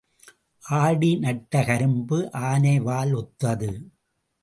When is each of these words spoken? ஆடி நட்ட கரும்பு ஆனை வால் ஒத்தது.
ஆடி 0.63 1.11
நட்ட 1.15 1.63
கரும்பு 1.65 2.19
ஆனை 2.31 2.75
வால் 2.79 3.13
ஒத்தது. 3.13 3.71